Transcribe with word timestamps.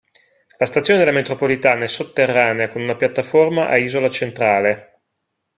La 0.57 0.65
stazione 0.65 0.97
della 0.97 1.11
metropolitana 1.11 1.83
è 1.83 1.87
sotterranea 1.87 2.69
con 2.69 2.81
una 2.81 2.95
piattaforma 2.95 3.67
a 3.67 3.77
isola 3.77 4.09
centrale. 4.09 5.01